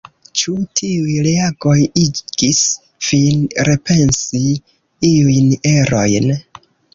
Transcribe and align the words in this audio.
Ĉu 0.41 0.51
tiuj 0.79 1.17
reagoj 1.27 1.75
igis 2.03 2.61
vin 3.09 3.45
repensi 3.69 4.43
iujn 5.11 5.55
erojn? 5.75 6.35